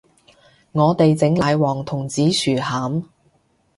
[0.71, 3.03] 我哋整奶黃同紫薯餡